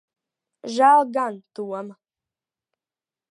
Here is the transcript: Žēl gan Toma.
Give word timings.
Žēl 0.77 1.03
gan 1.17 1.37
Toma. 1.59 1.97